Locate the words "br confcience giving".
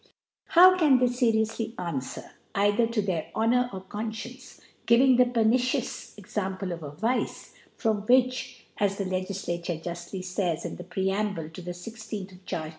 3.71-5.17